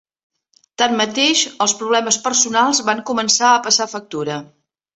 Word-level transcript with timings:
Tanmateix, 0.81 1.43
els 1.67 1.75
problemes 1.83 2.19
personals 2.29 2.81
van 2.89 3.05
començar 3.13 3.51
a 3.53 3.61
passar 3.69 3.91
factura. 3.95 4.43